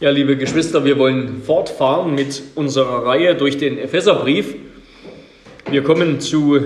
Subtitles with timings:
[0.00, 4.54] Ja, liebe Geschwister, wir wollen fortfahren mit unserer Reihe durch den Epheserbrief.
[5.70, 6.58] Wir kommen zu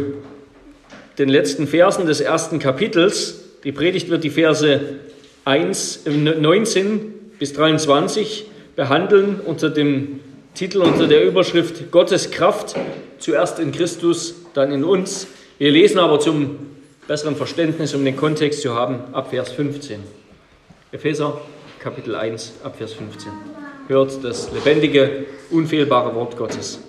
[1.19, 3.43] den letzten Versen des ersten Kapitels.
[3.65, 5.01] Die Predigt wird die Verse
[5.47, 7.01] 1, 19 äh,
[7.41, 8.45] bis 23
[8.77, 10.21] behandeln unter dem
[10.55, 12.77] Titel, unter der Überschrift Gottes Kraft,
[13.19, 15.27] zuerst in Christus, dann in uns.
[15.59, 16.57] Wir lesen aber zum
[17.09, 19.99] besseren Verständnis, um den Kontext zu haben, ab Vers 15.
[20.93, 21.41] Epheser
[21.85, 23.31] Kapitel 1, Abvers 15.
[23.89, 26.81] Hört das lebendige, unfehlbare Wort Gottes.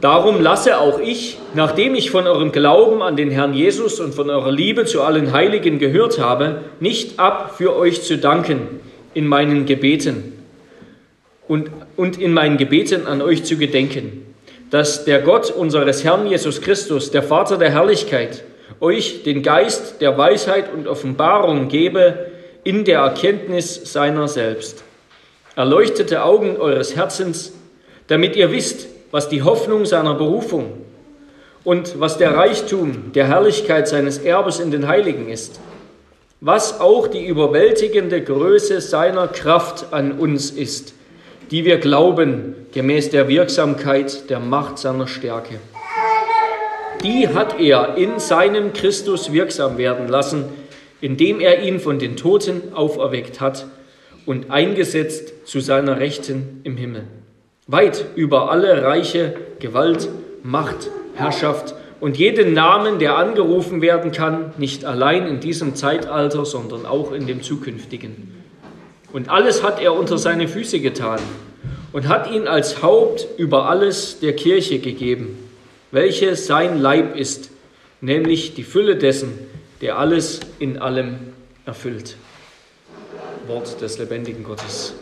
[0.00, 4.30] Darum lasse auch ich, nachdem ich von eurem Glauben an den Herrn Jesus und von
[4.30, 8.68] eurer Liebe zu allen Heiligen gehört habe, nicht ab, für euch zu danken
[9.14, 10.44] in meinen Gebeten
[11.48, 14.32] und, und in meinen Gebeten an euch zu gedenken,
[14.70, 18.44] dass der Gott unseres Herrn Jesus Christus, der Vater der Herrlichkeit,
[18.80, 22.26] euch den Geist der Weisheit und Offenbarung gebe
[22.64, 24.84] in der Erkenntnis seiner selbst.
[25.56, 27.52] Erleuchtete Augen eures Herzens,
[28.06, 30.72] damit ihr wisst, was die Hoffnung seiner Berufung
[31.64, 35.60] und was der Reichtum der Herrlichkeit seines Erbes in den Heiligen ist,
[36.40, 40.94] was auch die überwältigende Größe seiner Kraft an uns ist,
[41.50, 45.58] die wir glauben gemäß der Wirksamkeit der Macht seiner Stärke
[47.02, 50.44] die hat er in seinem Christus wirksam werden lassen,
[51.00, 53.66] indem er ihn von den Toten auferweckt hat
[54.24, 57.04] und eingesetzt zu seiner Rechten im Himmel.
[57.66, 60.08] Weit über alle Reiche, Gewalt,
[60.42, 66.86] Macht, Herrschaft und jeden Namen, der angerufen werden kann, nicht allein in diesem Zeitalter, sondern
[66.86, 68.34] auch in dem zukünftigen.
[69.12, 71.20] Und alles hat er unter seine Füße getan
[71.92, 75.38] und hat ihn als Haupt über alles der Kirche gegeben
[75.92, 77.50] welche sein Leib ist,
[78.00, 79.38] nämlich die Fülle dessen,
[79.80, 81.16] der alles in allem
[81.66, 82.16] erfüllt.
[83.46, 84.94] Wort des lebendigen Gottes.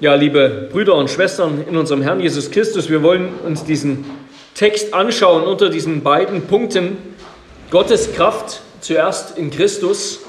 [0.00, 4.04] Ja, liebe Brüder und Schwestern in unserem Herrn Jesus Christus, wir wollen uns diesen
[4.54, 6.96] Text anschauen unter diesen beiden Punkten.
[7.70, 10.20] Gottes Kraft zuerst in Christus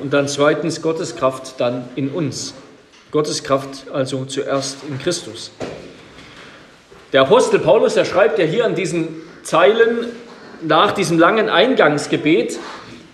[0.00, 2.54] und dann zweitens Gottes Kraft dann in uns.
[3.10, 5.50] Gottes Kraft also zuerst in Christus.
[7.12, 9.08] Der Apostel Paulus, er schreibt ja hier an diesen
[9.42, 10.08] Zeilen
[10.62, 12.58] nach diesem langen Eingangsgebet,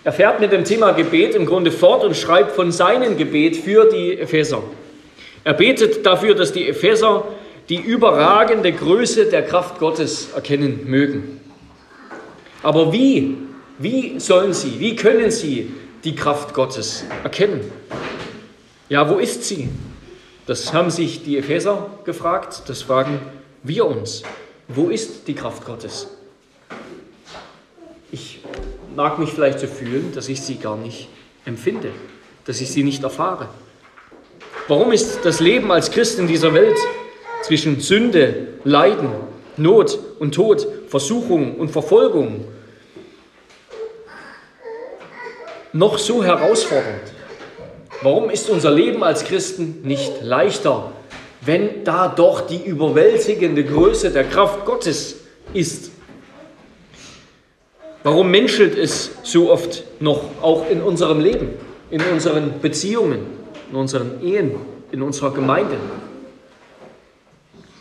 [0.03, 3.89] er fährt mit dem Thema Gebet im Grunde fort und schreibt von seinem Gebet für
[3.89, 4.63] die Epheser.
[5.45, 7.25] Er betet dafür, dass die Epheser
[7.71, 11.41] die überragende Größe der Kraft Gottes erkennen mögen.
[12.63, 13.39] Aber wie,
[13.79, 15.73] wie sollen sie, wie können sie
[16.03, 17.61] die Kraft Gottes erkennen?
[18.91, 19.69] Ja, wo ist sie?
[20.47, 23.21] Das haben sich die Epheser gefragt, das fragen
[23.65, 24.23] wir uns.
[24.69, 26.07] Wo ist die Kraft Gottes?
[28.13, 28.41] Ich
[28.95, 31.09] mag mich vielleicht so fühlen, dass ich sie gar nicht
[31.45, 31.91] empfinde,
[32.45, 33.49] dass ich sie nicht erfahre.
[34.69, 36.79] Warum ist das Leben als Christ in dieser Welt
[37.43, 39.11] zwischen Sünde, Leiden,
[39.57, 42.45] Not und Tod, Versuchung und Verfolgung
[45.73, 47.13] noch so herausfordernd?
[48.03, 50.93] Warum ist unser Leben als Christen nicht leichter
[51.45, 55.17] wenn da doch die überwältigende Größe der Kraft Gottes
[55.53, 55.91] ist?
[58.03, 61.51] Warum menschelt es so oft noch auch in unserem Leben,
[61.91, 63.21] in unseren Beziehungen,
[63.71, 64.57] in unseren Ehen,
[64.93, 65.77] in unserer Gemeinde?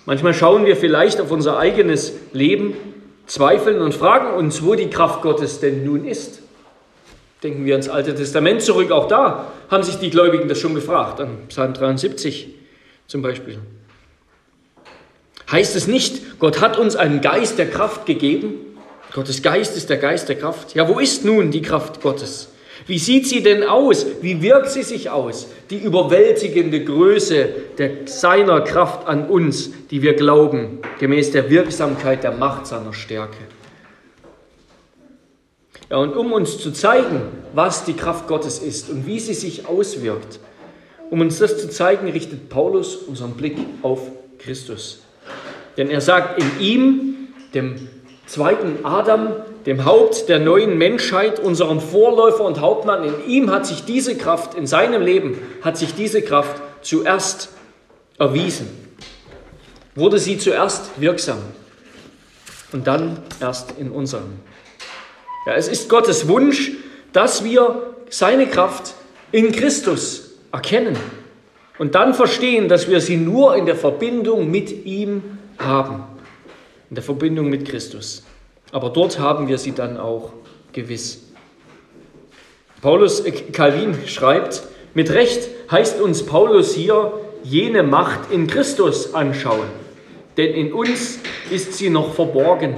[0.06, 2.76] Manchmal schauen wir vielleicht auf unser eigenes Leben,
[3.26, 6.42] zweifeln und fragen uns, wo die Kraft Gottes denn nun ist.
[7.42, 11.20] Denken wir ans Alte Testament zurück, auch da haben sich die Gläubigen das schon gefragt,
[11.20, 12.63] an Psalm 73
[13.08, 13.60] zum Beispiel.
[15.52, 18.54] Heißt es nicht, Gott hat uns einen Geist der Kraft gegeben?
[19.14, 20.74] Gottes Geist ist der Geist der Kraft.
[20.74, 22.50] Ja, wo ist nun die Kraft Gottes?
[22.88, 24.06] Wie sieht sie denn aus?
[24.22, 25.48] Wie wirkt sie sich aus?
[25.70, 32.32] Die überwältigende Größe der, seiner Kraft an uns, die wir glauben, gemäß der Wirksamkeit der
[32.32, 33.38] Macht seiner Stärke.
[35.90, 37.22] Ja, und um uns zu zeigen,
[37.54, 40.40] was die Kraft Gottes ist und wie sie sich auswirkt,
[41.14, 44.00] um uns das zu zeigen, richtet Paulus unseren Blick auf
[44.40, 45.04] Christus.
[45.78, 47.88] Denn er sagt, in ihm, dem
[48.26, 49.34] zweiten Adam,
[49.68, 54.56] dem Haupt der neuen Menschheit, unserem Vorläufer und Hauptmann, in ihm hat sich diese Kraft,
[54.56, 57.50] in seinem Leben hat sich diese Kraft zuerst
[58.18, 58.68] erwiesen.
[59.94, 61.38] Wurde sie zuerst wirksam
[62.72, 64.40] und dann erst in unserem.
[65.46, 66.72] Ja, es ist Gottes Wunsch,
[67.12, 68.96] dass wir seine Kraft
[69.32, 70.96] in Christus erkennen
[71.80, 76.04] und dann verstehen, dass wir sie nur in der Verbindung mit ihm haben,
[76.90, 78.24] in der Verbindung mit Christus.
[78.72, 80.32] Aber dort haben wir sie dann auch
[80.72, 81.24] gewiss.
[82.82, 84.64] Paulus äh, Calvin schreibt,
[84.94, 87.14] mit Recht heißt uns Paulus hier
[87.44, 89.68] jene Macht in Christus anschauen,
[90.38, 91.20] denn in uns
[91.50, 92.76] ist sie noch verborgen,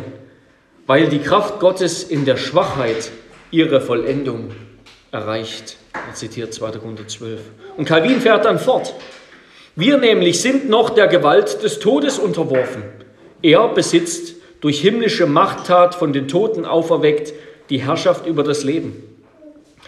[0.87, 3.11] weil die Kraft Gottes in der Schwachheit
[3.51, 4.51] ihre Vollendung
[5.15, 5.77] erreicht.
[5.93, 6.71] Er zitiert 2.
[6.71, 7.39] Korinther 12.
[7.77, 8.93] Und Calvin fährt dann fort.
[9.75, 12.83] Wir nämlich sind noch der Gewalt des Todes unterworfen.
[13.41, 17.33] Er besitzt durch himmlische Machttat von den Toten auferweckt
[17.69, 19.01] die Herrschaft über das Leben.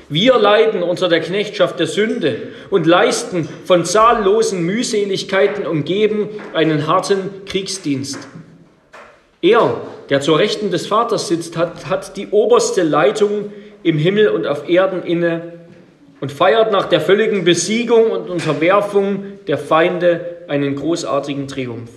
[0.09, 7.45] Wir leiden unter der Knechtschaft der Sünde und leisten von zahllosen Mühseligkeiten umgeben einen harten
[7.45, 8.19] Kriegsdienst.
[9.41, 13.51] Er, der zur Rechten des Vaters sitzt, hat, hat die oberste Leitung
[13.83, 15.53] im Himmel und auf Erden inne
[16.19, 21.91] und feiert nach der völligen Besiegung und Unterwerfung der Feinde einen großartigen Triumph.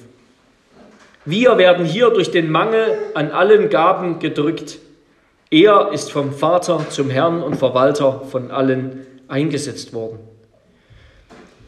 [1.24, 4.78] Wir werden hier durch den Mangel an allen Gaben gedrückt.
[5.50, 10.18] Er ist vom Vater zum Herrn und Verwalter von allen eingesetzt worden.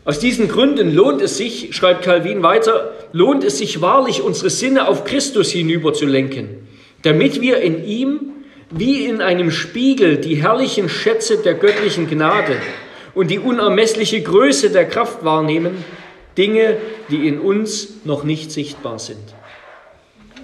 [0.04, 4.88] Aus diesen Gründen lohnt es sich, schreibt Calvin weiter, lohnt es sich wahrlich, unsere Sinne
[4.88, 6.66] auf Christus hinüberzulenken,
[7.02, 8.31] damit wir in ihm
[8.74, 12.56] wie in einem Spiegel die herrlichen Schätze der göttlichen Gnade
[13.14, 15.84] und die unermessliche Größe der Kraft wahrnehmen,
[16.38, 16.78] Dinge,
[17.10, 19.34] die in uns noch nicht sichtbar sind.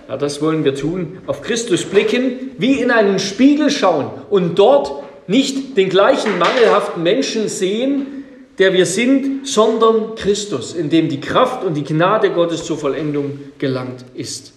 [0.09, 5.03] Ja, das wollen wir tun, auf Christus blicken, wie in einen Spiegel schauen und dort
[5.27, 8.25] nicht den gleichen mangelhaften Menschen sehen,
[8.59, 13.39] der wir sind, sondern Christus, in dem die Kraft und die Gnade Gottes zur Vollendung
[13.59, 14.55] gelangt ist.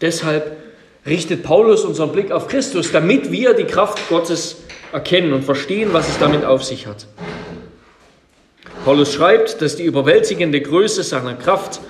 [0.00, 0.67] Deshalb
[1.08, 4.58] richtet Paulus unseren Blick auf Christus, damit wir die Kraft Gottes
[4.92, 7.06] erkennen und verstehen, was es damit auf sich hat.
[8.84, 11.80] Paulus schreibt, dass die überwältigende Größe seiner Kraft,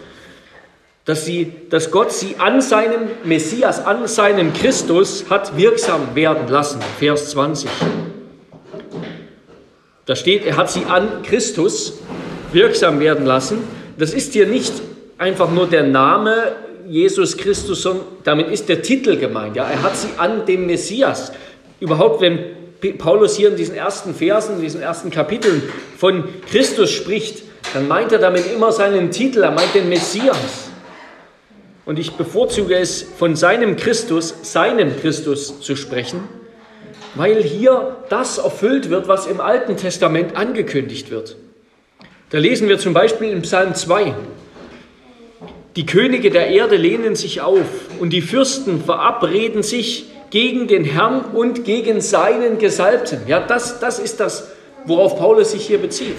[1.04, 6.80] dass, sie, dass Gott sie an seinem Messias, an seinem Christus hat wirksam werden lassen.
[6.98, 7.70] Vers 20.
[10.06, 11.98] Da steht, er hat sie an Christus
[12.52, 13.58] wirksam werden lassen.
[13.98, 14.72] Das ist hier nicht
[15.18, 16.56] einfach nur der Name
[16.88, 19.56] Jesus Christus, sondern damit ist der Titel gemeint.
[19.56, 21.32] Ja, er hat sie an dem Messias.
[21.80, 22.38] Überhaupt, wenn
[22.98, 25.62] Paulus hier in diesen ersten Versen, in diesen ersten Kapiteln
[25.96, 27.42] von Christus spricht,
[27.74, 30.70] dann meint er damit immer seinen Titel, er meint den Messias.
[31.84, 36.20] Und ich bevorzuge es, von seinem Christus, seinem Christus zu sprechen,
[37.14, 41.36] weil hier das erfüllt wird, was im Alten Testament angekündigt wird.
[42.30, 44.14] Da lesen wir zum Beispiel im Psalm 2,
[45.78, 47.64] die Könige der Erde lehnen sich auf
[48.00, 53.20] und die Fürsten verabreden sich gegen den Herrn und gegen seinen Gesalbten.
[53.28, 54.50] Ja, das, das ist das,
[54.86, 56.16] worauf Paulus sich hier bezieht.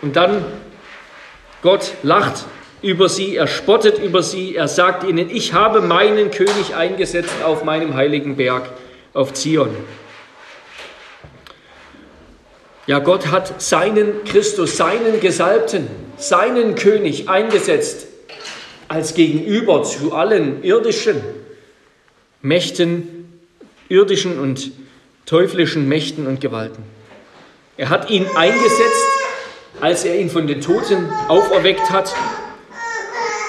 [0.00, 0.46] Und dann,
[1.60, 2.46] Gott lacht
[2.80, 7.64] über sie, er spottet über sie, er sagt ihnen, ich habe meinen König eingesetzt auf
[7.64, 8.62] meinem heiligen Berg,
[9.12, 9.76] auf Zion.
[12.86, 15.88] Ja, Gott hat seinen Christus, seinen Gesalbten,
[16.18, 18.06] seinen König eingesetzt
[18.86, 21.20] als Gegenüber zu allen irdischen
[22.42, 23.40] Mächten,
[23.88, 24.70] irdischen und
[25.26, 26.84] teuflischen Mächten und Gewalten.
[27.76, 29.06] Er hat ihn eingesetzt,
[29.80, 32.14] als er ihn von den Toten auferweckt hat,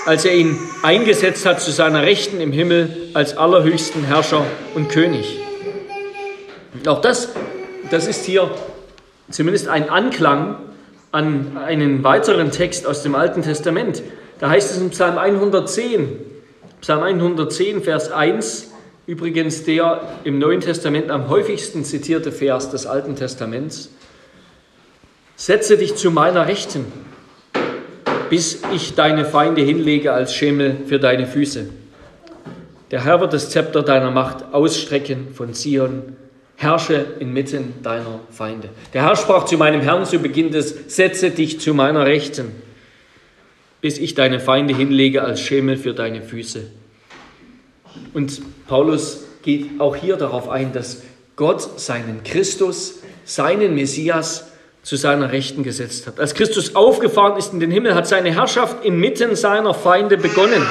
[0.07, 5.37] als er ihn eingesetzt hat zu seiner Rechten im Himmel als allerhöchsten Herrscher und König.
[6.87, 7.29] Auch das,
[7.91, 8.49] das ist hier
[9.29, 10.57] zumindest ein Anklang
[11.11, 14.03] an einen weiteren Text aus dem Alten Testament.
[14.39, 16.09] Da heißt es in Psalm 110,
[16.81, 18.71] Psalm 110, Vers 1,
[19.07, 23.89] übrigens der im Neuen Testament am häufigsten zitierte Vers des Alten Testaments.
[25.35, 26.85] Setze dich zu meiner Rechten,
[28.29, 31.69] bis ich deine Feinde hinlege als Schemel für deine Füße.
[32.91, 36.15] Der Herr wird das Zepter deiner Macht ausstrecken von Zion
[36.57, 38.69] herrsche inmitten deiner Feinde.
[38.93, 42.51] Der Herr sprach zu meinem Herrn zu Beginn des, setze dich zu meiner Rechten,
[43.79, 46.65] bis ich deine Feinde hinlege als Schemel für deine Füße.
[48.13, 51.03] Und Paulus geht auch hier darauf ein, dass
[51.35, 56.19] Gott seinen Christus, seinen Messias zu seiner Rechten gesetzt hat.
[56.19, 60.65] Als Christus aufgefahren ist in den Himmel, hat seine Herrschaft inmitten seiner Feinde begonnen.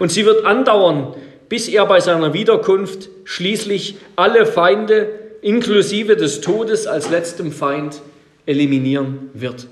[0.00, 1.14] Und sie wird andauern,
[1.48, 8.00] bis er bei seiner Wiederkunft schließlich alle Feinde inklusive des Todes als letztem Feind
[8.46, 9.66] eliminieren wird.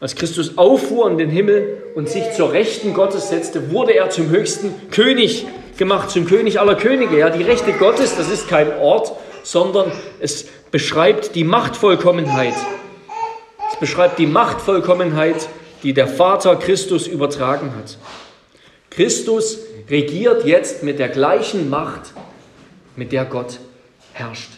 [0.00, 4.30] Als Christus auffuhr in den Himmel und sich zur Rechten Gottes setzte, wurde er zum
[4.30, 7.16] höchsten König gemacht, zum König aller Könige.
[7.18, 9.12] Ja, die Rechte Gottes, das ist kein Ort,
[9.44, 12.54] sondern es beschreibt die Machtvollkommenheit.
[13.72, 15.48] Es beschreibt die Machtvollkommenheit,
[15.84, 17.96] die der Vater Christus übertragen hat.
[18.90, 22.12] Christus regiert jetzt mit der gleichen Macht,
[22.96, 23.58] mit der Gott
[24.12, 24.50] herrscht.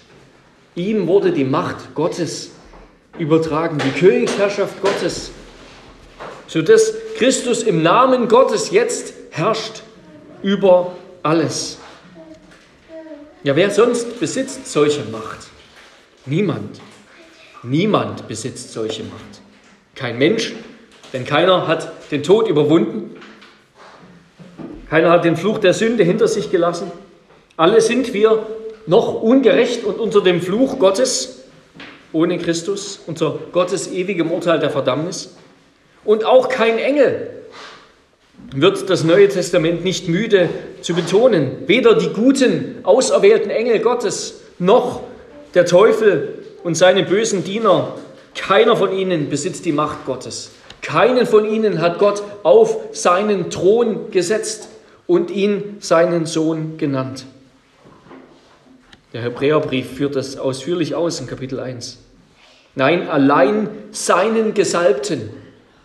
[0.74, 2.50] Ihm wurde die Macht Gottes
[3.18, 5.30] übertragen, die Königsherrschaft Gottes,
[6.46, 9.82] sodass Christus im Namen Gottes jetzt herrscht
[10.42, 10.92] über
[11.22, 11.78] alles.
[13.44, 15.46] Ja, wer sonst besitzt solche Macht?
[16.26, 16.80] Niemand.
[17.62, 19.40] Niemand besitzt solche Macht.
[19.94, 20.54] Kein Mensch,
[21.12, 23.16] denn keiner hat den Tod überwunden.
[24.90, 26.90] Keiner hat den Fluch der Sünde hinter sich gelassen.
[27.56, 28.46] Alle sind wir
[28.86, 31.44] noch ungerecht und unter dem Fluch Gottes
[32.12, 35.34] ohne Christus, unter Gottes ewigem Urteil der Verdammnis.
[36.04, 37.30] Und auch kein Engel
[38.54, 40.48] wird das Neue Testament nicht müde
[40.80, 41.64] zu betonen.
[41.66, 45.02] Weder die guten, auserwählten Engel Gottes noch
[45.54, 47.94] der Teufel und seine bösen Diener,
[48.34, 50.50] keiner von ihnen besitzt die Macht Gottes.
[50.82, 54.68] Keinen von ihnen hat Gott auf seinen Thron gesetzt
[55.06, 57.24] und ihn seinen Sohn genannt.
[59.14, 62.00] Der Hebräerbrief führt das ausführlich aus in Kapitel 1.
[62.74, 65.30] Nein, allein seinen Gesalbten,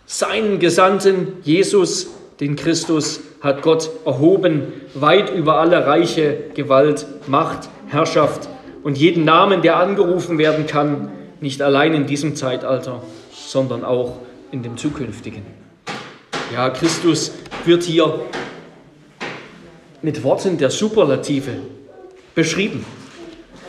[0.08, 2.08] seinen Gesandten Jesus,
[2.40, 8.50] den Christus, hat Gott erhoben, weit über alle Reiche, Gewalt, Macht, Herrschaft
[8.82, 14.18] und jeden Namen, der angerufen werden kann, nicht allein in diesem Zeitalter, sondern auch
[14.52, 15.44] in dem zukünftigen.
[16.52, 17.32] Ja, Christus
[17.64, 18.22] wird hier
[20.02, 21.52] mit Worten der Superlative
[22.34, 22.84] beschrieben.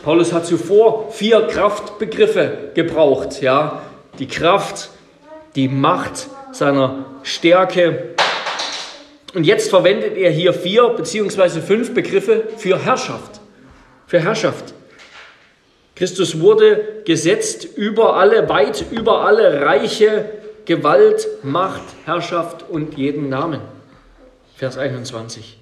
[0.03, 3.83] Paulus hat zuvor vier Kraftbegriffe gebraucht, ja,
[4.17, 4.89] die Kraft,
[5.55, 8.15] die Macht seiner Stärke.
[9.35, 13.41] Und jetzt verwendet er hier vier beziehungsweise fünf Begriffe für Herrschaft.
[14.07, 14.73] Für Herrschaft.
[15.95, 20.25] Christus wurde gesetzt über alle, weit über alle Reiche,
[20.65, 23.61] Gewalt, Macht, Herrschaft und jeden Namen.
[24.55, 25.59] Vers 21.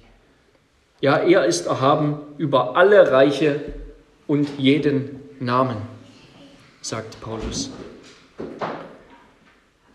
[1.00, 3.60] Ja, er ist erhaben über alle Reiche
[4.30, 5.78] und jeden Namen,
[6.82, 7.72] sagt Paulus.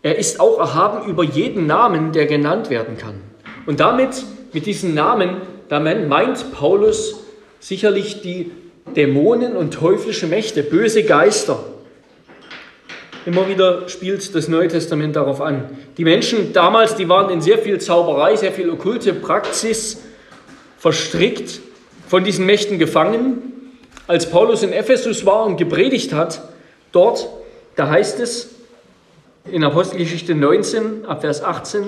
[0.02, 3.22] Er ist auch erhaben über jeden Namen, der genannt werden kann.
[3.64, 4.10] Und damit,
[4.52, 5.38] mit diesen Namen,
[5.70, 7.24] damit meint Paulus
[7.60, 8.50] sicherlich die
[8.94, 11.64] Dämonen und teuflische Mächte, böse Geister.
[13.24, 15.70] Immer wieder spielt das Neue Testament darauf an.
[15.96, 20.02] Die Menschen damals, die waren in sehr viel Zauberei, sehr viel okkulte Praxis
[20.76, 21.62] verstrickt,
[22.06, 23.55] von diesen Mächten gefangen.
[24.08, 26.40] Als Paulus in Ephesus war und gepredigt hat,
[26.92, 27.28] dort,
[27.74, 28.54] da heißt es
[29.50, 31.82] in Apostelgeschichte 19, ab Vers 18,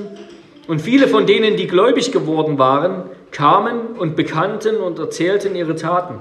[0.67, 6.17] und viele von denen, die gläubig geworden waren, kamen und bekannten und erzählten ihre Taten.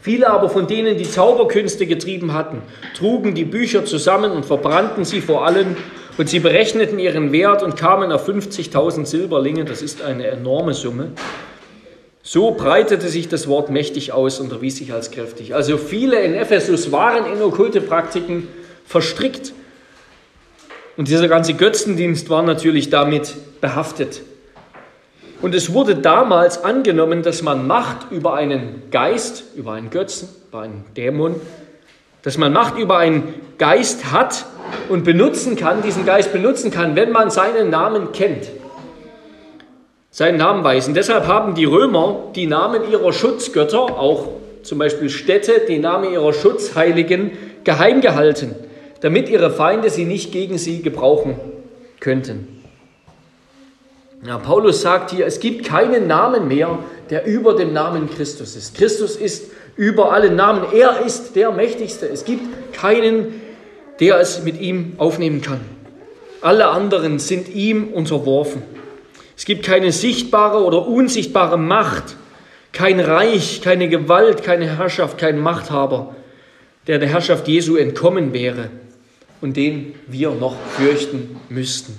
[0.00, 2.62] Viele aber von denen, die Zauberkünste getrieben hatten,
[2.96, 5.76] trugen die Bücher zusammen und verbrannten sie vor allen,
[6.18, 11.12] und sie berechneten ihren Wert und kamen auf 50.000 Silberlinge, das ist eine enorme Summe.
[12.28, 15.54] So breitete sich das Wort mächtig aus und erwies sich als kräftig.
[15.54, 18.48] Also viele in Ephesus waren in okkulte Praktiken
[18.84, 19.52] verstrickt.
[20.96, 24.22] Und dieser ganze Götzendienst war natürlich damit behaftet.
[25.40, 30.62] Und es wurde damals angenommen, dass man Macht über einen Geist, über einen Götzen, über
[30.62, 31.36] einen Dämon,
[32.22, 34.46] dass man Macht über einen Geist hat
[34.88, 38.48] und benutzen kann, diesen Geist benutzen kann, wenn man seinen Namen kennt
[40.16, 40.94] seinen Namen weisen.
[40.94, 44.28] Deshalb haben die Römer die Namen ihrer Schutzgötter, auch
[44.62, 47.32] zum Beispiel Städte, die Namen ihrer Schutzheiligen
[47.64, 48.54] geheim gehalten,
[49.02, 51.38] damit ihre Feinde sie nicht gegen sie gebrauchen
[52.00, 52.62] könnten.
[54.26, 56.78] Ja, Paulus sagt hier, es gibt keinen Namen mehr,
[57.10, 58.74] der über dem Namen Christus ist.
[58.74, 60.64] Christus ist über alle Namen.
[60.72, 62.08] Er ist der Mächtigste.
[62.08, 63.42] Es gibt keinen,
[64.00, 65.60] der es mit ihm aufnehmen kann.
[66.40, 68.62] Alle anderen sind ihm unterworfen.
[69.36, 72.16] Es gibt keine sichtbare oder unsichtbare Macht,
[72.72, 76.16] kein Reich, keine Gewalt, keine Herrschaft, kein Machthaber,
[76.86, 78.70] der der Herrschaft Jesu entkommen wäre
[79.40, 81.98] und den wir noch fürchten müssten.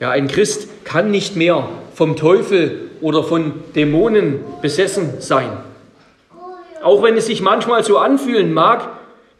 [0.00, 5.50] Ja, ein Christ kann nicht mehr vom Teufel oder von Dämonen besessen sein.
[6.82, 8.88] Auch wenn es sich manchmal so anfühlen mag,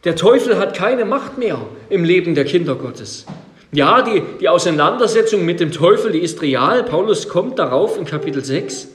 [0.03, 3.25] der Teufel hat keine Macht mehr im Leben der Kinder Gottes.
[3.73, 6.83] Ja, die, die Auseinandersetzung mit dem Teufel, die ist real.
[6.83, 8.89] Paulus kommt darauf in Kapitel 6.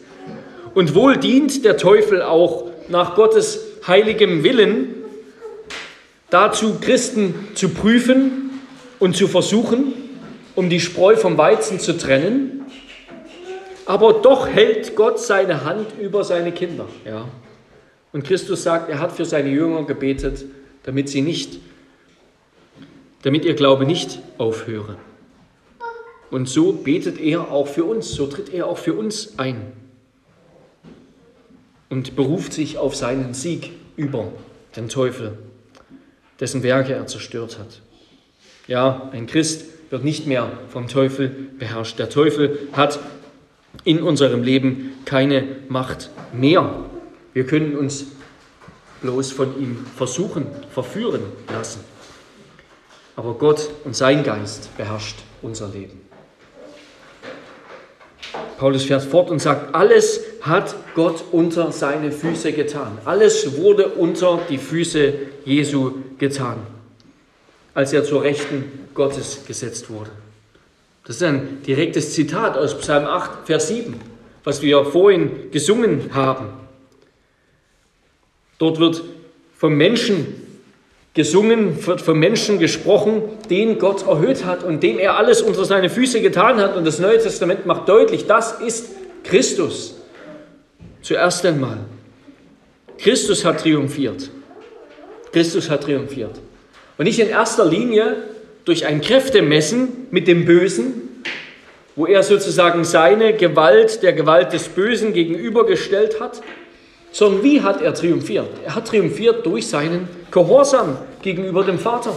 [0.75, 4.95] Und wohl dient der Teufel auch nach Gottes heiligem Willen
[6.29, 8.51] dazu, Christen zu prüfen
[8.99, 9.95] und zu versuchen,
[10.55, 12.67] um die Spreu vom Weizen zu trennen.
[13.87, 16.87] Aber doch hält Gott seine Hand über seine Kinder.
[17.07, 17.27] Ja.
[18.13, 20.45] Und Christus sagt, er hat für seine Jünger gebetet,
[20.83, 21.61] damit sie nicht
[23.23, 24.97] damit ihr Glaube nicht aufhöre.
[26.31, 29.73] Und so betet er auch für uns, so tritt er auch für uns ein.
[31.89, 34.33] und beruft sich auf seinen Sieg über
[34.75, 35.39] den Teufel,
[36.41, 37.81] dessen Werke er zerstört hat.
[38.67, 41.99] Ja, ein Christ wird nicht mehr vom Teufel beherrscht.
[41.99, 42.99] Der Teufel hat
[43.85, 46.85] in unserem Leben keine Macht mehr.
[47.33, 48.07] Wir können uns
[49.03, 51.81] bloß von ihm versuchen, verführen lassen.
[53.17, 56.03] Aber Gott und sein Geist beherrscht unser Leben.
[58.59, 62.99] Paulus fährt fort und sagt, alles hat Gott unter seine Füße getan.
[63.05, 65.13] Alles wurde unter die Füße
[65.45, 66.59] Jesu getan,
[67.75, 70.11] als er zur Rechten Gottes gesetzt wurde.
[71.05, 73.95] Das ist ein direktes Zitat aus Psalm 8, Vers 7,
[74.43, 76.49] was wir vorhin gesungen haben.
[78.59, 79.03] Dort wird
[79.57, 80.46] vom Menschen
[81.17, 85.91] gesungen, wird vom Menschen gesprochen, den Gott erhöht hat und dem er alles unter seine
[85.91, 86.77] Füße getan hat.
[86.77, 88.91] Und das Neue Testament macht deutlich, das ist
[89.25, 89.97] Christus.
[91.03, 91.79] Zuerst einmal.
[92.99, 94.31] Christus hat triumphiert.
[95.33, 96.39] Christus hat triumphiert.
[96.99, 98.17] Und nicht in erster Linie
[98.67, 101.23] durch ein Kräftemessen mit dem Bösen,
[101.95, 106.43] wo er sozusagen seine Gewalt der Gewalt des Bösen gegenübergestellt hat,
[107.17, 108.51] sondern wie hat er triumphiert?
[108.63, 112.15] Er hat triumphiert durch seinen Gehorsam gegenüber dem Vater.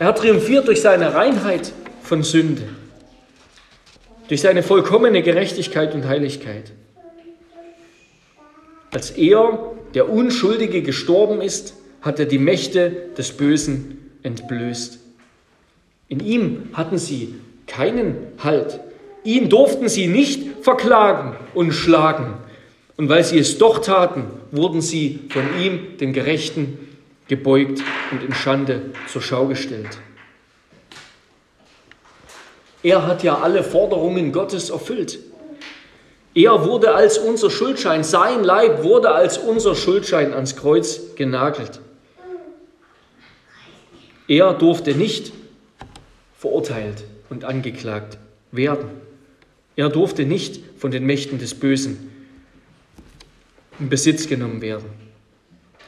[0.00, 1.72] Er hat triumphiert durch seine Reinheit
[2.02, 2.64] von Sünde,
[4.26, 6.72] durch seine vollkommene Gerechtigkeit und Heiligkeit.
[8.90, 14.98] Als er, der Unschuldige, gestorben ist, hat er die Mächte des Bösen entblößt.
[16.08, 17.36] In ihm hatten sie
[17.68, 18.80] keinen Halt.
[19.22, 22.34] Ihn durften sie nicht verklagen und schlagen,
[22.98, 26.96] und weil sie es doch taten, wurden sie von ihm, dem Gerechten,
[27.28, 29.98] gebeugt und in Schande zur Schau gestellt.
[32.82, 35.18] Er hat ja alle Forderungen Gottes erfüllt.
[36.34, 41.80] Er wurde als unser Schuldschein, sein Leib wurde als unser Schuldschein ans Kreuz genagelt.
[44.26, 45.32] Er durfte nicht
[46.36, 48.18] verurteilt und angeklagt
[48.50, 48.90] werden.
[49.76, 52.07] Er durfte nicht von den Mächten des Bösen
[53.78, 54.86] in Besitz genommen werden.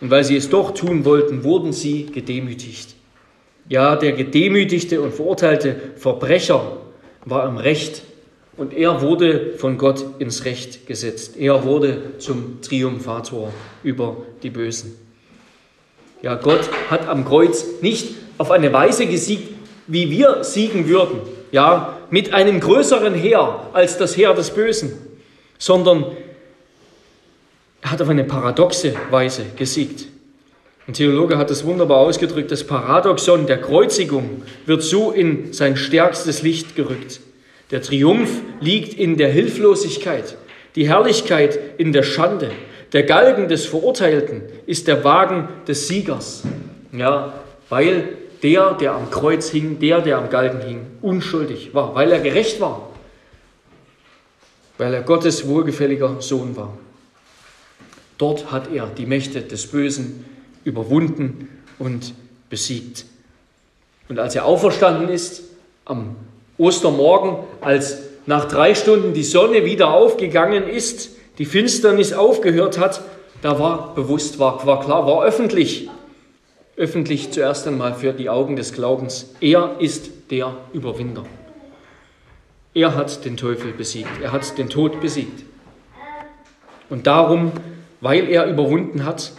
[0.01, 2.95] Und weil sie es doch tun wollten, wurden sie gedemütigt.
[3.69, 6.79] Ja, der gedemütigte und verurteilte Verbrecher
[7.25, 8.03] war im Recht
[8.57, 11.37] und er wurde von Gott ins Recht gesetzt.
[11.37, 14.97] Er wurde zum Triumphator über die Bösen.
[16.23, 19.49] Ja, Gott hat am Kreuz nicht auf eine Weise gesiegt,
[19.87, 21.21] wie wir siegen würden.
[21.53, 24.93] Ja, mit einem größeren Heer als das Heer des Bösen,
[25.59, 26.05] sondern
[27.83, 30.07] er hat auf eine paradoxe Weise gesiegt.
[30.87, 36.43] Ein Theologe hat es wunderbar ausgedrückt, das Paradoxon der Kreuzigung wird so in sein stärkstes
[36.43, 37.21] Licht gerückt.
[37.71, 40.37] Der Triumph liegt in der Hilflosigkeit,
[40.75, 42.51] die Herrlichkeit in der Schande.
[42.93, 46.43] Der Galgen des Verurteilten ist der Wagen des Siegers.
[46.93, 47.35] Ja,
[47.69, 48.09] weil
[48.43, 52.61] der, der am Kreuz hing, der, der am Galgen hing, unschuldig war, weil er gerecht
[52.61, 52.91] war,
[54.77, 56.77] weil er Gottes wohlgefälliger Sohn war.
[58.21, 60.27] Dort hat er die Mächte des Bösen
[60.65, 62.13] überwunden und
[62.51, 63.07] besiegt.
[64.11, 65.43] Und als er auferstanden ist,
[65.87, 66.17] am
[66.59, 73.01] Ostermorgen, als nach drei Stunden die Sonne wieder aufgegangen ist, die Finsternis aufgehört hat,
[73.41, 75.89] da war bewusst, war, war klar, war öffentlich,
[76.77, 81.25] öffentlich zuerst einmal für die Augen des Glaubens, er ist der Überwinder.
[82.75, 85.43] Er hat den Teufel besiegt, er hat den Tod besiegt.
[86.91, 87.53] Und darum
[88.01, 89.33] weil er überwunden hat,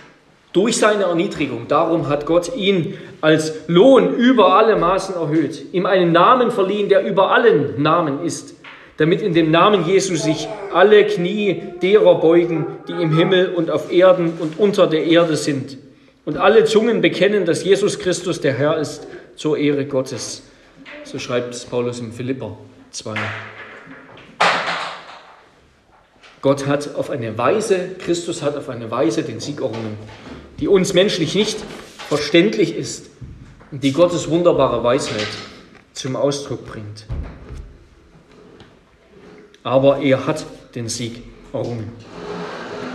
[0.54, 1.68] durch seine Erniedrigung.
[1.68, 7.06] Darum hat Gott ihn als Lohn über alle Maßen erhöht, ihm einen Namen verliehen, der
[7.06, 8.56] über allen Namen ist,
[8.98, 13.92] damit in dem Namen Jesu sich alle Knie derer beugen, die im Himmel und auf
[13.92, 15.78] Erden und unter der Erde sind,
[16.26, 20.44] und alle Zungen bekennen, dass Jesus Christus der Herr ist, zur Ehre Gottes.
[21.04, 22.58] So schreibt Paulus im Philipper
[22.92, 23.16] 2.
[26.42, 29.98] Gott hat auf eine Weise, Christus hat auf eine Weise den Sieg errungen,
[30.60, 31.58] die uns menschlich nicht
[32.10, 33.10] verständlich ist
[33.72, 35.28] und die Gottes wunderbare Weisheit
[35.94, 37.06] zum Ausdruck bringt.
[39.64, 41.22] Aber er hat den Sieg
[41.54, 41.92] errungen.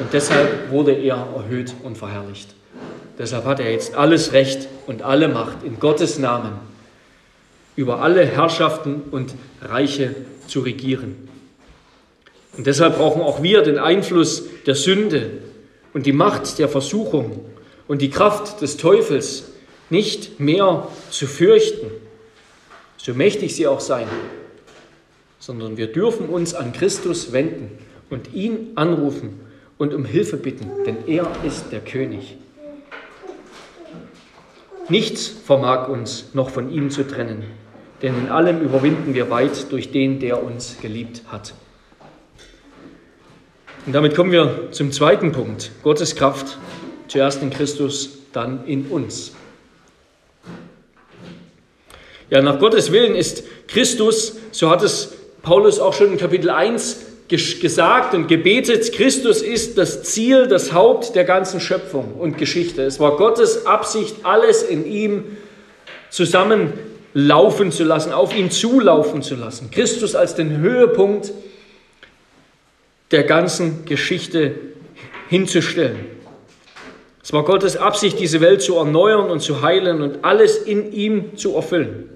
[0.01, 2.55] Und deshalb wurde er erhöht und verherrlicht.
[3.19, 6.53] Deshalb hat er jetzt alles Recht und alle Macht in Gottes Namen
[7.77, 10.15] über alle Herrschaften und Reiche
[10.49, 11.29] zu regieren.
[12.57, 15.31] Und deshalb brauchen auch wir den Einfluss der Sünde
[15.93, 17.45] und die Macht der Versuchung
[17.89, 19.53] und die Kraft des Teufels
[19.91, 21.91] nicht mehr zu fürchten,
[22.97, 24.09] so mächtig sie auch sein,
[25.39, 27.79] sondern wir dürfen uns an Christus wenden
[28.11, 29.41] und ihn anrufen
[29.79, 32.37] und um Hilfe bitten, denn er ist der König.
[34.89, 37.45] Nichts vermag uns noch von ihm zu trennen,
[38.03, 41.55] denn in allem überwinden wir weit durch den, der uns geliebt hat.
[43.87, 45.71] Und damit kommen wir zum zweiten Punkt.
[45.85, 46.59] Gottes Kraft,
[47.07, 49.33] zuerst in Christus, dann in uns.
[52.29, 56.97] Ja, nach Gottes Willen ist Christus, so hat es Paulus auch schon in Kapitel 1
[57.29, 62.83] gesagt und gebetet, Christus ist das Ziel, das Haupt der ganzen Schöpfung und Geschichte.
[62.83, 65.25] Es war Gottes Absicht, alles in ihm
[66.11, 69.71] zusammenlaufen zu lassen, auf ihn zulaufen zu lassen.
[69.71, 71.33] Christus als den Höhepunkt
[73.11, 74.55] der ganzen Geschichte
[75.29, 76.07] hinzustellen.
[77.23, 81.37] Es war Gottes Absicht, diese Welt zu erneuern und zu heilen und alles in ihm
[81.37, 82.11] zu erfüllen.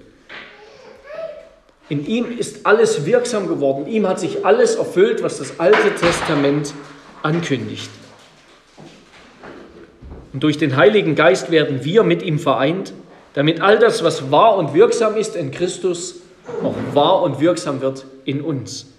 [1.89, 3.85] In ihm ist alles wirksam geworden.
[3.87, 6.73] In ihm hat sich alles erfüllt, was das Alte Testament
[7.21, 7.89] ankündigt.
[10.31, 12.93] Und durch den Heiligen Geist werden wir mit ihm vereint,
[13.33, 16.21] damit all das, was wahr und wirksam ist in Christus,
[16.63, 18.90] auch wahr und wirksam wird in uns.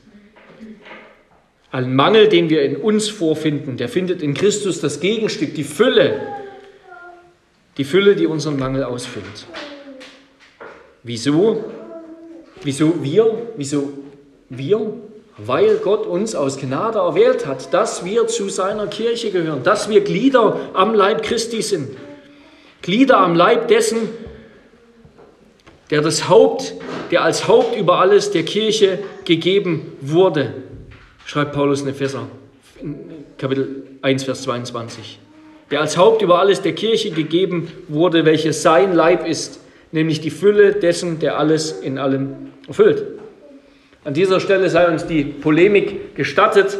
[1.73, 6.21] Ein Mangel, den wir in uns vorfinden, der findet in Christus das Gegenstück, die Fülle,
[7.79, 9.47] die Fülle, die unseren Mangel ausfüllt.
[11.03, 11.65] Wieso?
[12.63, 13.49] Wieso wir?
[13.57, 13.89] Wieso
[14.51, 14.93] wir?
[15.39, 20.03] Weil Gott uns aus Gnade erwählt hat, dass wir zu seiner Kirche gehören, dass wir
[20.03, 21.97] Glieder am Leib Christi sind.
[22.83, 24.11] Glieder am Leib dessen,
[25.91, 26.75] der das Haupt,
[27.11, 30.53] der als Haupt über alles der Kirche gegeben wurde,
[31.33, 32.27] schreibt Paulus in Epheser,
[33.39, 35.19] Kapitel 1, Vers 22.
[35.71, 39.59] Der als Haupt über alles der Kirche gegeben wurde, welches sein Leib ist,
[39.93, 43.05] nämlich die Fülle dessen, der alles in allem erfüllt.
[44.05, 46.77] An dieser Stelle sei uns die Polemik gestattet,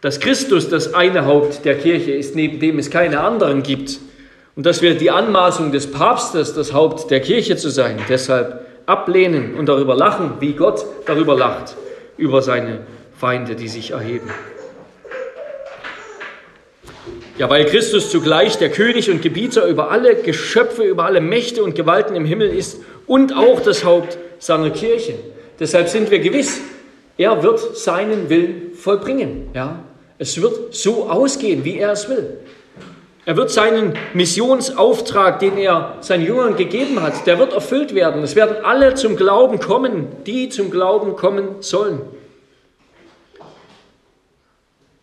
[0.00, 4.00] dass Christus das eine Haupt der Kirche ist, neben dem es keine anderen gibt.
[4.56, 9.54] Und dass wir die Anmaßung des Papstes, das Haupt der Kirche zu sein, deshalb ablehnen
[9.54, 11.76] und darüber lachen, wie Gott darüber lacht,
[12.16, 12.80] über seine
[13.18, 14.30] Feinde, die sich erheben.
[17.36, 21.74] Ja, weil Christus zugleich der König und Gebieter über alle Geschöpfe, über alle Mächte und
[21.74, 25.14] Gewalten im Himmel ist und auch das Haupt seiner Kirche.
[25.58, 26.60] Deshalb sind wir gewiss,
[27.16, 29.50] er wird seinen Willen vollbringen.
[29.54, 29.84] Ja?
[30.18, 32.38] Es wird so ausgehen, wie er es will.
[33.24, 38.22] Er wird seinen Missionsauftrag, den er seinen Jüngern gegeben hat, der wird erfüllt werden.
[38.22, 42.00] Es werden alle zum Glauben kommen, die zum Glauben kommen sollen.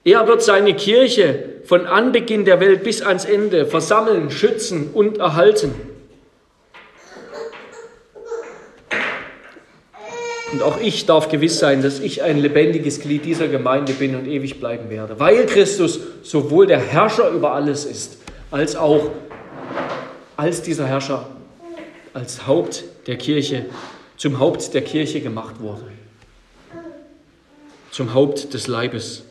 [0.06, 5.74] Er wird seine Kirche von Anbeginn der Welt bis ans Ende versammeln, schützen und erhalten.
[10.54, 14.28] Und auch ich darf gewiss sein, dass ich ein lebendiges Glied dieser Gemeinde bin und
[14.28, 18.20] ewig bleiben werde, weil Christus sowohl der Herrscher über alles ist,
[18.52, 19.10] als auch
[20.38, 21.28] als dieser Herrscher
[22.14, 23.66] als Haupt der Kirche,
[24.18, 25.92] zum Haupt der Kirche gemacht wurde,
[27.90, 29.24] zum Haupt des Leibes.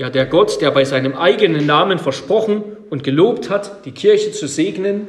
[0.00, 4.48] Ja, der Gott, der bei seinem eigenen Namen versprochen und gelobt hat, die Kirche zu
[4.48, 5.06] segnen,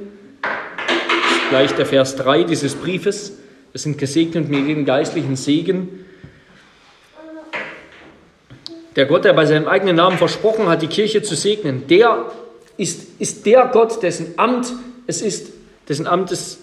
[1.50, 3.38] gleich der Vers 3 dieses Briefes,
[3.72, 6.04] wir sind gesegnet mit jedem geistlichen Segen.
[8.98, 12.26] Der Gott, der bei seinem eigenen Namen versprochen hat, die Kirche zu segnen, der
[12.76, 14.74] ist, ist der Gott, dessen Amt
[15.08, 15.54] es ist,
[15.88, 16.60] dessen Amt ist,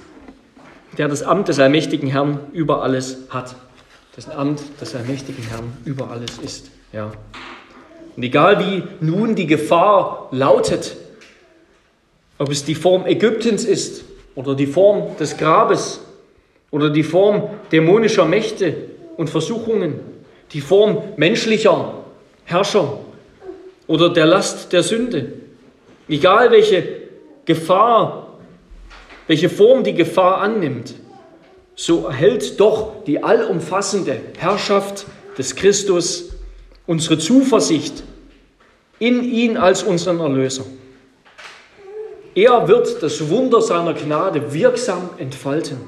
[0.98, 3.56] der das Amt des allmächtigen Herrn über alles hat.
[4.14, 6.70] Dessen Amt des allmächtigen Herrn über alles ist.
[6.92, 7.10] Ja.
[8.18, 10.96] Und egal wie nun die Gefahr lautet,
[12.36, 14.02] ob es die Form Ägyptens ist
[14.34, 16.00] oder die Form des Grabes
[16.72, 18.74] oder die Form dämonischer Mächte
[19.16, 20.00] und Versuchungen,
[20.52, 21.94] die Form menschlicher
[22.44, 22.98] Herrscher
[23.86, 25.34] oder der Last der Sünde.
[26.08, 26.82] Egal welche
[27.44, 28.36] Gefahr,
[29.28, 30.92] welche Form die Gefahr annimmt,
[31.76, 35.06] so erhält doch die allumfassende Herrschaft
[35.38, 36.27] des Christus
[36.88, 38.02] unsere Zuversicht
[38.98, 40.64] in ihn als unseren Erlöser.
[42.34, 45.78] Er wird das Wunder seiner Gnade wirksam entfalten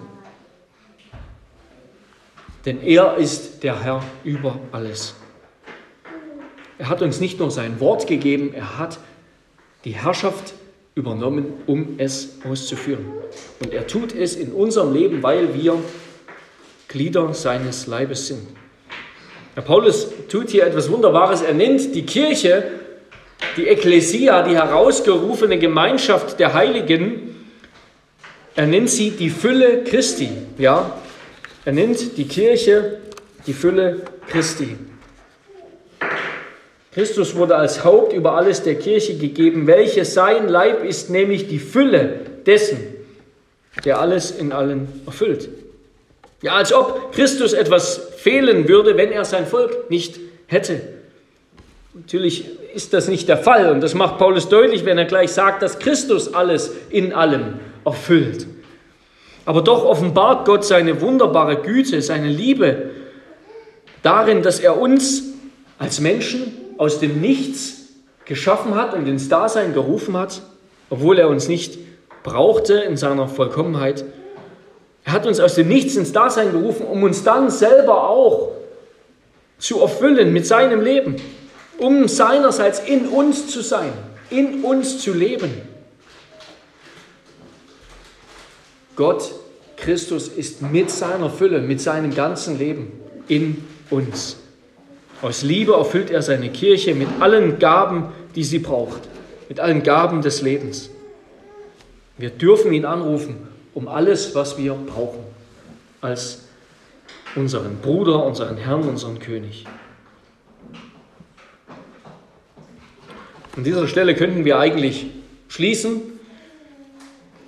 [2.65, 5.15] denn er ist der Herr über alles.
[6.79, 8.99] Er hat uns nicht nur sein Wort gegeben, er hat
[9.85, 10.55] die Herrschaft
[10.95, 13.05] übernommen, um es auszuführen.
[13.61, 15.79] Und er tut es in unserem Leben, weil wir
[16.89, 18.47] Glieder seines Leibes sind.
[19.55, 21.43] Paulus tut hier etwas Wunderbares.
[21.43, 22.65] Er nennt die Kirche,
[23.57, 27.31] die Ekklesia, die herausgerufene Gemeinschaft der Heiligen,
[28.57, 30.29] er nennt sie die Fülle Christi.
[30.59, 30.99] Ja,
[31.65, 32.99] er nennt die Kirche
[33.47, 34.77] die Fülle Christi.
[36.93, 41.61] Christus wurde als Haupt über alles der Kirche gegeben, welche sein Leib ist, nämlich die
[41.61, 42.79] Fülle dessen,
[43.85, 45.49] der alles in allen erfüllt.
[46.43, 50.81] Ja, als ob Christus etwas fehlen würde, wenn er sein Volk nicht hätte.
[51.93, 55.63] Natürlich ist das nicht der Fall und das macht Paulus deutlich, wenn er gleich sagt,
[55.63, 58.47] dass Christus alles in allem erfüllt.
[59.45, 62.91] Aber doch offenbart Gott seine wunderbare Güte, seine Liebe
[64.03, 65.25] darin, dass er uns
[65.79, 67.89] als Menschen aus dem Nichts
[68.25, 70.43] geschaffen hat und ins Dasein gerufen hat,
[70.89, 71.79] obwohl er uns nicht
[72.23, 74.05] brauchte in seiner Vollkommenheit.
[75.11, 78.53] Er hat uns aus dem Nichts ins Dasein gerufen, um uns dann selber auch
[79.59, 81.17] zu erfüllen mit seinem Leben,
[81.79, 83.93] um seinerseits in uns zu sein,
[84.31, 85.51] in uns zu leben.
[88.95, 89.33] Gott,
[89.77, 92.93] Christus ist mit seiner Fülle, mit seinem ganzen Leben
[93.27, 94.37] in uns.
[95.23, 99.01] Aus Liebe erfüllt er seine Kirche mit allen Gaben, die sie braucht,
[99.49, 100.89] mit allen Gaben des Lebens.
[102.17, 105.21] Wir dürfen ihn anrufen um alles, was wir brauchen,
[106.01, 106.45] als
[107.37, 109.65] unseren Bruder, unseren Herrn, unseren König.
[113.57, 115.07] An dieser Stelle könnten wir eigentlich
[115.49, 116.01] schließen.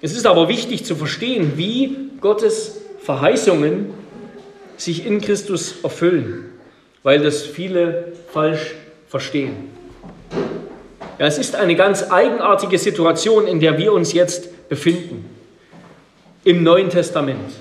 [0.01, 3.95] Es ist aber wichtig zu verstehen, wie Gottes Verheißungen
[4.77, 6.53] sich in Christus erfüllen
[7.03, 8.75] weil das viele falsch
[9.09, 9.71] verstehen.
[11.19, 15.29] Ja, es ist eine ganz eigenartige Situation, in der wir uns jetzt befinden.
[16.45, 17.53] Im Neuen Testament.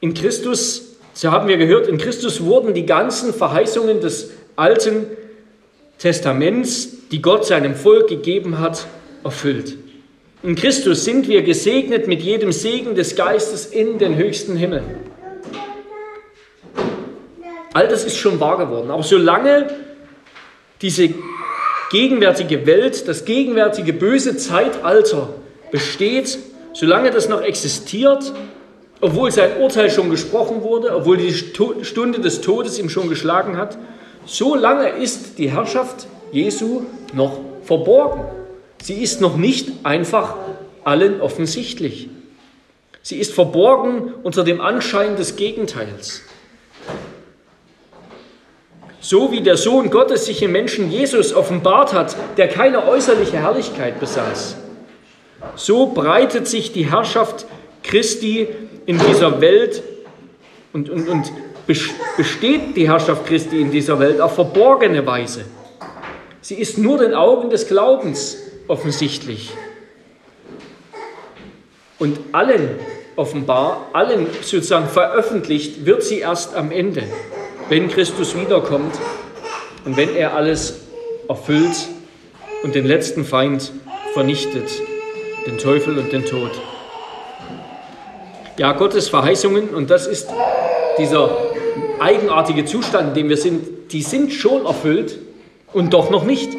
[0.00, 5.06] In Christus, so haben wir gehört, in Christus wurden die ganzen Verheißungen des Alten
[5.98, 8.86] Testaments, die Gott seinem Volk gegeben hat,
[9.22, 9.76] erfüllt.
[10.42, 14.82] In Christus sind wir gesegnet mit jedem Segen des Geistes in den höchsten Himmel.
[17.74, 18.90] All das ist schon wahr geworden.
[18.90, 19.68] Aber solange
[20.82, 21.10] diese
[21.90, 25.34] gegenwärtige Welt, das gegenwärtige böse Zeitalter
[25.70, 26.38] besteht,
[26.78, 28.32] solange das noch existiert,
[29.00, 33.76] obwohl sein Urteil schon gesprochen wurde, obwohl die Stunde des Todes ihm schon geschlagen hat,
[34.26, 38.24] solange ist die Herrschaft Jesu noch verborgen.
[38.80, 40.36] Sie ist noch nicht einfach
[40.84, 42.10] allen offensichtlich.
[43.02, 46.22] Sie ist verborgen unter dem Anschein des Gegenteils.
[49.00, 53.98] So wie der Sohn Gottes sich im Menschen Jesus offenbart hat, der keine äußerliche Herrlichkeit
[53.98, 54.56] besaß,
[55.56, 57.46] so breitet sich die Herrschaft
[57.82, 58.48] Christi
[58.86, 59.82] in dieser Welt
[60.72, 61.32] und, und, und
[61.66, 65.44] besteht die Herrschaft Christi in dieser Welt auf verborgene Weise.
[66.40, 69.50] Sie ist nur den Augen des Glaubens offensichtlich.
[71.98, 72.78] Und allen
[73.16, 77.04] offenbar, allen sozusagen veröffentlicht wird sie erst am Ende
[77.68, 78.94] wenn Christus wiederkommt
[79.84, 80.80] und wenn er alles
[81.28, 81.88] erfüllt
[82.62, 83.72] und den letzten Feind
[84.14, 84.70] vernichtet,
[85.48, 86.50] den Teufel und den Tod.
[88.58, 90.28] Ja, Gottes Verheißungen, und das ist
[90.98, 91.36] dieser
[91.98, 95.18] eigenartige Zustand, in dem wir sind, die sind schon erfüllt
[95.72, 96.50] und doch noch nicht.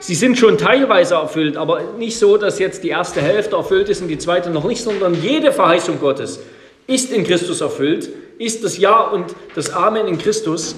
[0.00, 4.02] Sie sind schon teilweise erfüllt, aber nicht so, dass jetzt die erste Hälfte erfüllt ist
[4.02, 6.40] und die zweite noch nicht, sondern jede Verheißung Gottes
[6.88, 10.74] ist in Christus erfüllt ist das Ja und das Amen in Christus,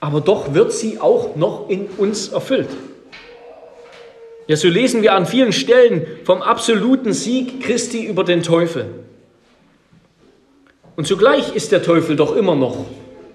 [0.00, 2.68] aber doch wird sie auch noch in uns erfüllt.
[4.48, 8.86] Ja, so lesen wir an vielen Stellen vom absoluten Sieg Christi über den Teufel.
[10.96, 12.86] Und zugleich ist der Teufel doch immer noch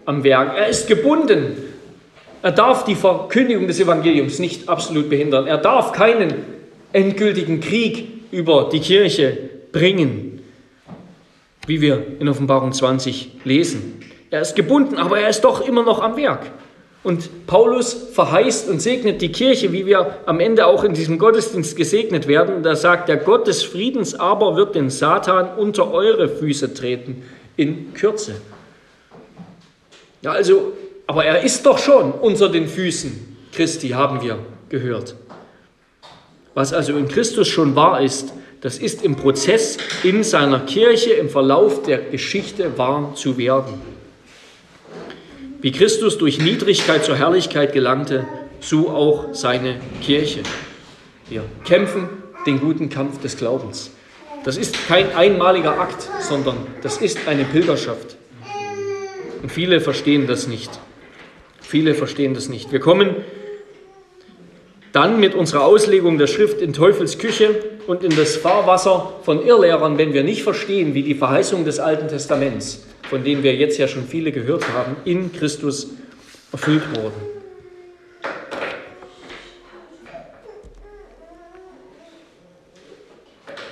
[0.03, 0.57] am Werk.
[0.57, 1.55] Er ist gebunden.
[2.41, 5.47] Er darf die Verkündigung des Evangeliums nicht absolut behindern.
[5.47, 6.33] Er darf keinen
[6.91, 9.37] endgültigen Krieg über die Kirche
[9.71, 10.33] bringen
[11.67, 14.01] wie wir in Offenbarung 20 lesen.
[14.29, 16.51] Er ist gebunden, aber er ist doch immer noch am Werk.
[17.03, 21.75] Und Paulus verheißt und segnet die Kirche, wie wir am Ende auch in diesem Gottesdienst
[21.75, 22.63] gesegnet werden.
[22.63, 27.23] da sagt der Gott des Friedens aber wird den Satan unter eure Füße treten
[27.57, 28.35] in Kürze.
[30.21, 30.71] Ja, also,
[31.05, 34.39] aber er ist doch schon unter den Füßen Christi, haben wir
[34.69, 35.15] gehört.
[36.53, 41.29] Was also in Christus schon wahr ist, das ist im Prozess in seiner Kirche, im
[41.29, 43.73] Verlauf der Geschichte wahr zu werden.
[45.63, 48.27] Wie Christus durch Niedrigkeit zur Herrlichkeit gelangte,
[48.59, 50.41] so auch seine Kirche.
[51.29, 52.09] Wir kämpfen
[52.45, 53.89] den guten Kampf des Glaubens.
[54.43, 58.17] Das ist kein einmaliger Akt, sondern das ist eine Pilgerschaft.
[59.41, 60.69] Und viele verstehen das nicht.
[61.61, 62.73] Viele verstehen das nicht.
[62.73, 63.15] Wir kommen
[64.91, 67.55] dann mit unserer Auslegung der Schrift in Teufels Küche
[67.87, 72.07] und in das Fahrwasser von Irrlehrern, wenn wir nicht verstehen, wie die Verheißungen des Alten
[72.07, 75.89] Testaments, von denen wir jetzt ja schon viele gehört haben, in Christus
[76.51, 77.33] erfüllt wurden.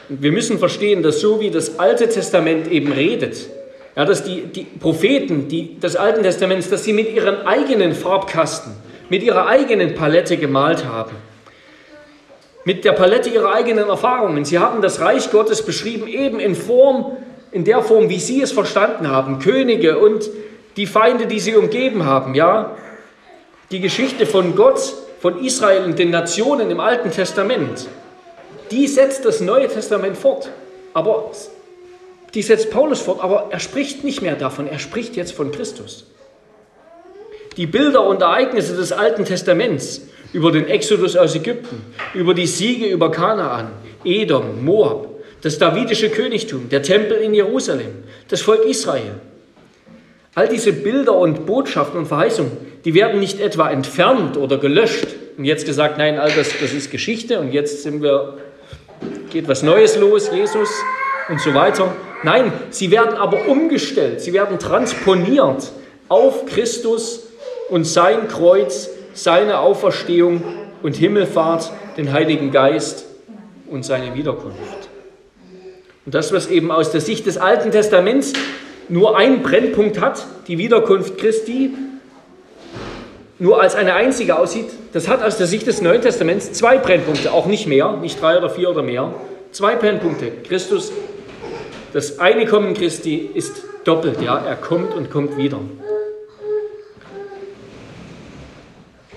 [0.09, 3.47] Wir müssen verstehen, dass so wie das Alte Testament eben redet,
[3.95, 8.73] ja, dass die, die Propheten die, des Alten Testaments, dass sie mit ihrem eigenen Farbkasten,
[9.09, 11.15] mit ihrer eigenen Palette gemalt haben.
[12.63, 14.45] Mit der Palette ihrer eigenen Erfahrungen.
[14.45, 17.17] Sie haben das Reich Gottes beschrieben, eben in Form,
[17.51, 19.39] in der Form, wie sie es verstanden haben.
[19.39, 20.29] Könige und
[20.77, 22.75] die Feinde, die sie umgeben haben, ja.
[23.71, 27.87] Die Geschichte von Gott, von Israel und den Nationen im Alten Testament,
[28.69, 30.49] die setzt das Neue Testament fort.
[30.93, 31.31] Aber
[32.33, 36.05] die setzt Paulus fort, aber er spricht nicht mehr davon, er spricht jetzt von Christus.
[37.57, 40.01] Die Bilder und Ereignisse des Alten Testaments
[40.33, 41.81] über den Exodus aus Ägypten,
[42.13, 43.69] über die Siege über Kanaan,
[44.03, 45.07] Edom, Moab,
[45.41, 49.15] das davidische Königtum, der Tempel in Jerusalem, das Volk Israel.
[50.33, 52.51] All diese Bilder und Botschaften und Verheißungen,
[52.85, 56.89] die werden nicht etwa entfernt oder gelöscht und jetzt gesagt, nein, all das, das ist
[56.91, 58.37] Geschichte und jetzt sind wir,
[59.29, 60.69] geht was Neues los, Jesus
[61.27, 65.71] und so weiter, Nein, sie werden aber umgestellt, sie werden transponiert
[66.07, 67.27] auf Christus
[67.69, 70.43] und sein Kreuz, seine Auferstehung
[70.81, 73.05] und Himmelfahrt, den Heiligen Geist
[73.69, 74.89] und seine Wiederkunft.
[76.05, 78.33] Und das, was eben aus der Sicht des Alten Testaments
[78.89, 81.71] nur einen Brennpunkt hat, die Wiederkunft Christi,
[83.39, 87.31] nur als eine einzige aussieht, das hat aus der Sicht des Neuen Testaments zwei Brennpunkte,
[87.31, 89.13] auch nicht mehr, nicht drei oder vier oder mehr.
[89.51, 90.91] Zwei Brennpunkte, Christus
[91.93, 95.59] das eine Kommen Christi ist doppelt, ja, er kommt und kommt wieder.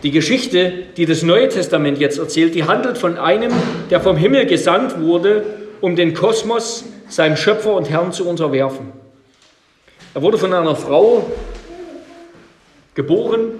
[0.04, 3.50] Die Geschichte, die das Neue Testament jetzt erzählt, die handelt von einem,
[3.88, 5.46] der vom Himmel gesandt wurde,
[5.80, 8.92] um den Kosmos seinem Schöpfer und Herrn zu unterwerfen.
[10.12, 11.30] Er wurde von einer Frau
[12.94, 13.52] geboren,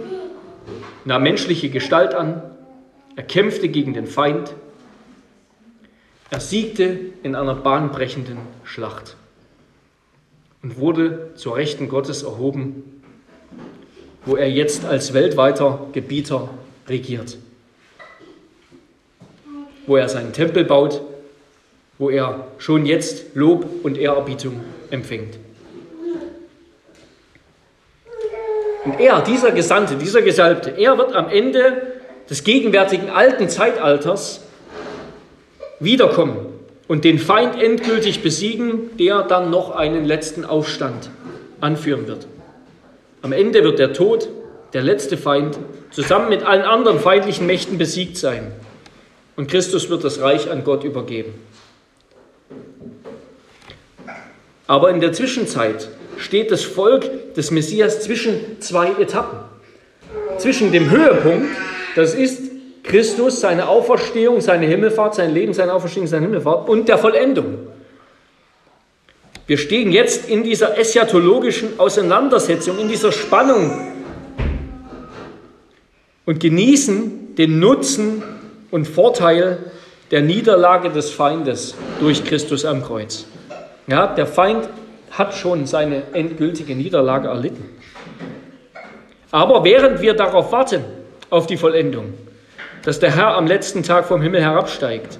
[1.07, 2.43] nahm menschliche Gestalt an,
[3.17, 4.53] er kämpfte gegen den Feind,
[6.29, 9.17] er siegte in einer bahnbrechenden Schlacht
[10.63, 12.94] und wurde zur Rechten Gottes erhoben,
[14.27, 16.49] wo er jetzt als weltweiter Gebieter
[16.89, 17.37] regiert,
[19.87, 21.03] wo er seinen Tempel baut,
[21.99, 24.61] wo er schon jetzt Lob und Ehrerbietung
[24.91, 25.39] empfängt.
[28.85, 31.95] Und er, dieser Gesandte, dieser Gesalbte, er wird am Ende
[32.29, 34.43] des gegenwärtigen alten Zeitalters
[35.81, 36.37] wiederkommen
[36.87, 41.11] und den Feind endgültig besiegen, der dann noch einen letzten Aufstand
[41.61, 42.27] anführen wird.
[43.25, 44.29] Am Ende wird der Tod,
[44.75, 45.59] der letzte Feind,
[45.91, 48.53] zusammen mit allen anderen feindlichen Mächten besiegt sein.
[49.35, 51.33] Und Christus wird das Reich an Gott übergeben.
[54.67, 59.39] Aber in der Zwischenzeit steht das Volk des Messias zwischen zwei Etappen.
[60.37, 61.47] Zwischen dem Höhepunkt,
[61.97, 62.43] das ist
[62.83, 67.69] Christus, seine Auferstehung, seine Himmelfahrt, sein Leben, seine Auferstehung, seine Himmelfahrt und der Vollendung.
[69.47, 73.93] Wir stehen jetzt in dieser eschatologischen Auseinandersetzung, in dieser Spannung
[76.25, 78.23] und genießen den Nutzen
[78.71, 79.59] und Vorteil
[80.11, 83.27] der Niederlage des Feindes durch Christus am Kreuz.
[83.87, 84.67] Ja, der Feind
[85.11, 87.69] hat schon seine endgültige Niederlage erlitten.
[89.31, 90.85] Aber während wir darauf warten,
[91.29, 92.15] auf die Vollendung,
[92.85, 95.19] dass der Herr am letzten Tag vom Himmel herabsteigt,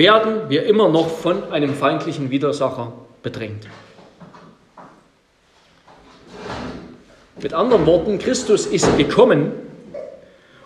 [0.00, 3.66] werden wir immer noch von einem feindlichen Widersacher bedrängt.
[7.42, 9.52] Mit anderen Worten, Christus ist gekommen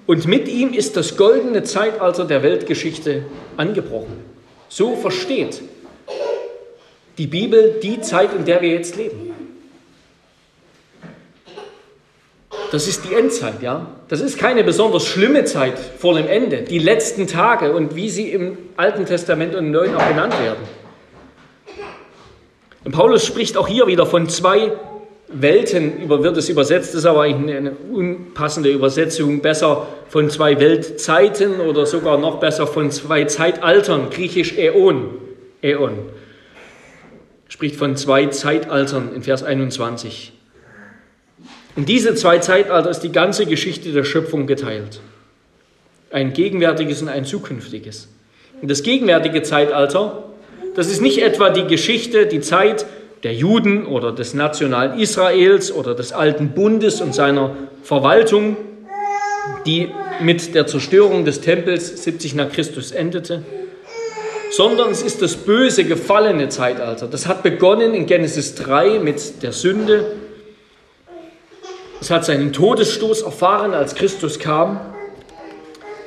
[0.06, 3.24] und mit ihm ist das goldene Zeitalter der Weltgeschichte
[3.56, 4.22] angebrochen.
[4.68, 5.62] So versteht
[7.18, 9.33] die Bibel die Zeit, in der wir jetzt leben.
[12.74, 13.86] Das ist die Endzeit, ja.
[14.08, 16.62] Das ist keine besonders schlimme Zeit vor dem Ende.
[16.62, 20.64] Die letzten Tage und wie sie im Alten Testament und im Neuen auch genannt werden.
[22.82, 24.72] Und Paulus spricht auch hier wieder von zwei
[25.28, 31.86] Welten, wird es übersetzt, ist aber eigentlich eine unpassende Übersetzung, besser von zwei Weltzeiten oder
[31.86, 35.10] sogar noch besser von zwei Zeitaltern, griechisch Äon.
[35.62, 35.92] Äon.
[37.46, 40.32] Spricht von zwei Zeitaltern in Vers 21.
[41.76, 45.00] In diese zwei Zeitalter ist die ganze Geschichte der Schöpfung geteilt.
[46.12, 48.08] Ein gegenwärtiges und ein zukünftiges.
[48.62, 50.22] Und das gegenwärtige Zeitalter,
[50.76, 52.86] das ist nicht etwa die Geschichte, die Zeit
[53.24, 58.56] der Juden oder des nationalen Israels oder des alten Bundes und seiner Verwaltung,
[59.66, 59.88] die
[60.20, 63.42] mit der Zerstörung des Tempels 70 nach Christus endete,
[64.52, 67.08] sondern es ist das böse, gefallene Zeitalter.
[67.08, 70.06] Das hat begonnen in Genesis 3 mit der Sünde
[72.04, 74.78] Es hat seinen Todesstoß erfahren, als Christus kam.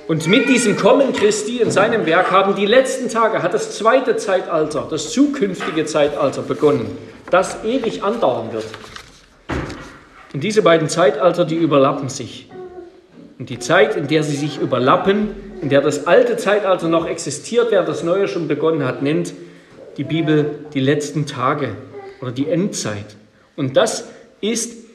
[0.08, 4.16] Und mit diesem Kommen Christi in seinem Werk haben die letzten Tage, hat das zweite
[4.16, 6.96] Zeitalter, das zukünftige Zeitalter begonnen,
[7.32, 8.66] das ewig andauern wird.
[10.36, 12.48] Und diese beiden Zeitalter, die überlappen sich.
[13.40, 15.30] Und die Zeit, in der sie sich überlappen,
[15.64, 19.34] in der das alte Zeitalter noch existiert, während das neue schon begonnen hat, nennt
[19.98, 21.70] die Bibel die letzten Tage
[22.22, 23.16] oder die Endzeit.
[23.56, 24.10] Und das
[24.42, 24.87] ist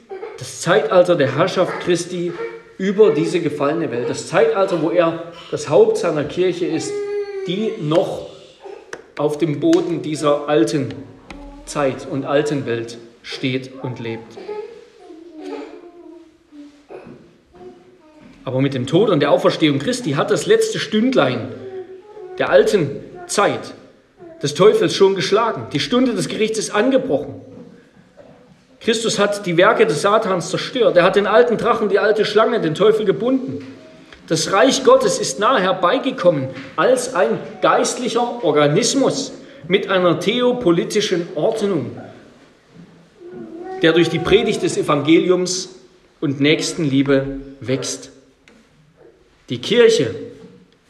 [0.43, 2.32] das Zeitalter der Herrschaft Christi
[2.76, 4.11] über diese gefallene Welt.
[4.11, 6.93] Das Zeitalter, wo er das Haupt seiner Kirche ist,
[7.47, 8.28] die noch
[9.16, 10.93] auf dem Boden dieser alten
[11.64, 14.36] Zeit und alten Welt steht und lebt.
[18.45, 21.53] Aber mit dem Tod und der Auferstehung Christi hat das letzte Stündlein
[22.38, 22.97] der alten
[23.28, 23.74] Zeit
[24.43, 25.68] des Teufels schon geschlagen.
[25.72, 27.41] Die Stunde des Gerichts ist angebrochen.
[28.85, 30.97] Christus hat die Werke des Satans zerstört.
[30.97, 33.64] Er hat den alten Drachen, die alte Schlange, den Teufel gebunden.
[34.26, 39.33] Das Reich Gottes ist nahe herbeigekommen als ein geistlicher Organismus
[39.68, 41.97] mit einer theopolitischen Ordnung,
[43.83, 45.76] der durch die Predigt des Evangeliums
[46.20, 48.11] und Nächstenliebe wächst.
[49.49, 50.14] Die Kirche,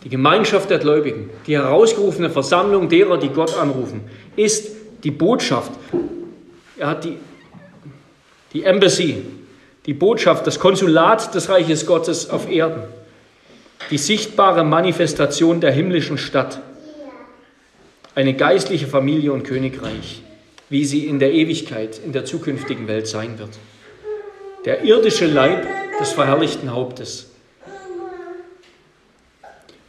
[0.05, 4.03] die Gemeinschaft der Gläubigen, die herausgerufene Versammlung derer, die Gott anrufen,
[4.37, 4.71] ist
[5.05, 5.73] die Botschaft.
[6.79, 7.19] Er hat die,
[8.53, 9.23] die Embassy,
[9.87, 12.83] die Botschaft, das Konsulat des Reiches Gottes auf Erden,
[13.91, 16.61] die sichtbare Manifestation der himmlischen Stadt,
[18.15, 20.23] eine geistliche Familie und Königreich,
[20.69, 23.51] wie sie in der Ewigkeit, in der zukünftigen Welt sein wird.
[24.65, 25.67] Der irdische Leib
[25.99, 27.33] des verherrlichten Hauptes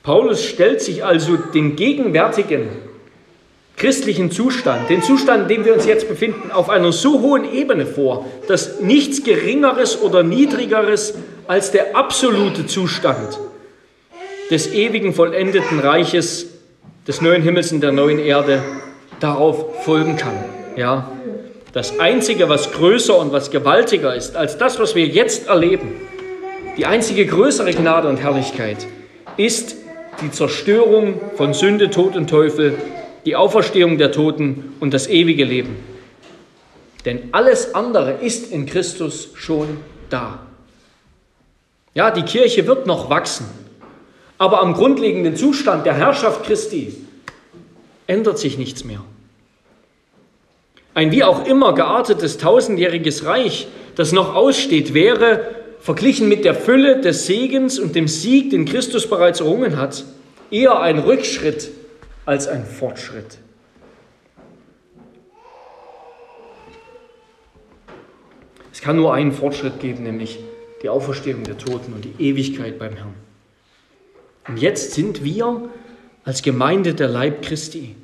[0.04, 2.68] Paulus stellt sich also den gegenwärtigen
[3.84, 7.86] christlichen Zustand, den Zustand, in dem wir uns jetzt befinden, auf einer so hohen Ebene
[7.86, 11.16] vor, dass nichts Geringeres oder Niedrigeres
[11.48, 13.38] als der absolute Zustand
[14.50, 16.46] des ewigen vollendeten Reiches,
[17.06, 18.64] des neuen Himmels und der neuen Erde
[19.20, 20.46] darauf folgen kann.
[20.78, 21.12] Ja,
[21.74, 25.92] das Einzige, was größer und was gewaltiger ist als das, was wir jetzt erleben,
[26.78, 28.78] die einzige größere Gnade und Herrlichkeit,
[29.36, 29.76] ist
[30.22, 32.76] die Zerstörung von Sünde, Tod und Teufel,
[33.26, 35.78] die Auferstehung der Toten und das ewige Leben.
[37.06, 39.78] Denn alles andere ist in Christus schon
[40.10, 40.40] da.
[41.94, 43.46] Ja, die Kirche wird noch wachsen,
[44.38, 46.96] aber am grundlegenden Zustand der Herrschaft Christi
[48.08, 49.04] ändert sich nichts mehr.
[50.96, 57.02] Ein wie auch immer geartetes tausendjähriges Reich, das noch aussteht, wäre verglichen mit der Fülle
[57.02, 60.06] des Segens und dem Sieg, den Christus bereits errungen hat,
[60.50, 61.72] eher ein Rückschritt
[62.26, 63.38] als ein Fortschritt.
[68.72, 70.40] Es kann nur einen Fortschritt geben, nämlich
[70.82, 73.14] die Auferstehung der Toten und die Ewigkeit beim Herrn.
[74.48, 75.70] Und jetzt sind wir
[76.26, 77.96] als Gemeinde der Leib Christi.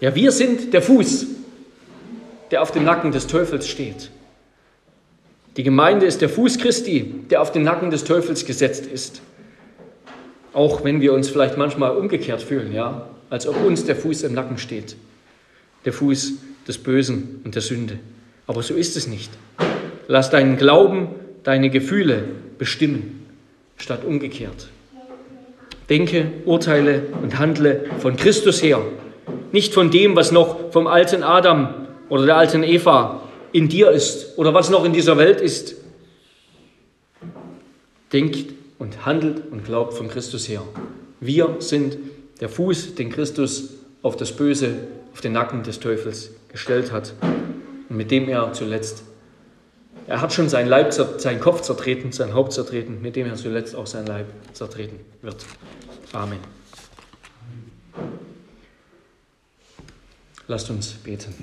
[0.00, 1.26] Ja, wir sind der Fuß,
[2.50, 4.10] der auf dem Nacken des Teufels steht.
[5.56, 9.22] Die Gemeinde ist der Fuß Christi, der auf den Nacken des Teufels gesetzt ist.
[10.52, 14.34] Auch wenn wir uns vielleicht manchmal umgekehrt fühlen, ja, als ob uns der Fuß im
[14.34, 14.96] Nacken steht.
[15.84, 16.34] Der Fuß
[16.66, 17.98] des Bösen und der Sünde.
[18.46, 19.30] Aber so ist es nicht.
[20.08, 21.08] Lass deinen Glauben,
[21.42, 22.24] deine Gefühle
[22.58, 23.26] bestimmen,
[23.76, 24.68] statt umgekehrt.
[25.88, 28.82] Denke, urteile und handle von Christus her,
[29.52, 33.22] nicht von dem, was noch vom alten Adam oder der alten Eva
[33.52, 35.76] in dir ist oder was noch in dieser Welt ist.
[38.12, 40.62] Denkt und handelt und glaubt von Christus her.
[41.20, 41.96] Wir sind
[42.40, 44.74] der Fuß, den Christus auf das Böse,
[45.12, 47.14] auf den Nacken des Teufels gestellt hat
[47.88, 49.02] und mit dem er zuletzt,
[50.06, 53.74] er hat schon seinen, Leib, seinen Kopf zertreten, sein Haupt zertreten, mit dem er zuletzt
[53.74, 55.44] auch sein Leib zertreten wird.
[56.12, 56.38] Amen.
[60.46, 61.34] Lasst uns beten.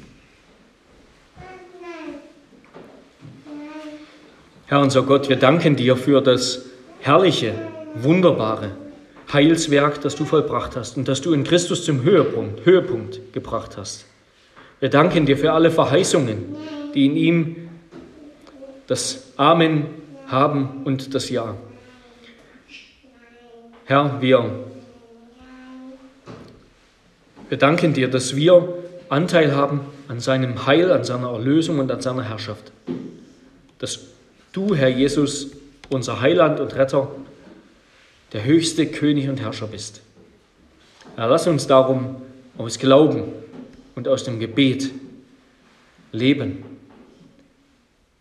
[4.67, 6.65] Herr unser Gott, wir danken dir für das
[7.01, 7.53] herrliche,
[7.95, 8.71] wunderbare
[9.32, 14.05] Heilswerk, das du vollbracht hast und das du in Christus zum Höhepunkt, Höhepunkt gebracht hast.
[14.80, 16.55] Wir danken dir für alle Verheißungen,
[16.93, 17.69] die in ihm
[18.88, 19.86] das Amen
[20.28, 21.55] haben und das Ja.
[23.86, 24.49] Herr, wir,
[27.49, 28.67] wir danken dir, dass wir
[29.09, 32.71] Anteil haben an seinem Heil, an seiner Erlösung und an seiner Herrschaft.
[33.80, 33.99] Dass
[34.53, 35.51] du, Herr Jesus,
[35.89, 37.09] unser Heiland und Retter,
[38.34, 40.01] der höchste König und Herrscher bist.
[41.17, 42.15] Ja, lass uns darum
[42.57, 43.25] aus Glauben
[43.95, 44.89] und aus dem Gebet
[46.11, 46.65] leben.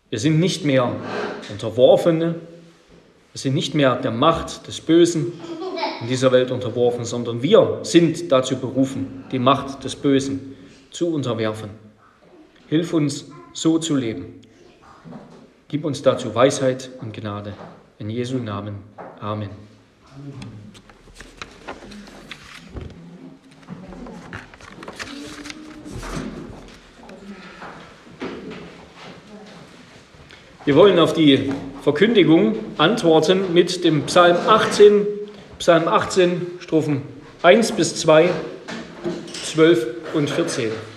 [0.09, 0.95] Wir sind nicht mehr
[1.49, 2.35] Unterworfene,
[3.33, 5.33] wir sind nicht mehr der Macht des Bösen
[6.01, 10.55] in dieser Welt unterworfen, sondern wir sind dazu berufen, die Macht des Bösen
[10.91, 11.71] zu unterwerfen.
[12.67, 14.41] Hilf uns, so zu leben.
[15.67, 17.53] Gib uns dazu Weisheit und Gnade.
[17.97, 18.75] In Jesu Namen.
[19.19, 19.72] Amen.
[30.65, 31.51] Wir wollen auf die
[31.81, 35.05] Verkündigung antworten mit dem Psalm 18,
[35.59, 37.01] Psalm 18, Strophen
[37.41, 38.29] 1 bis 2,
[39.43, 40.92] 12 und 14.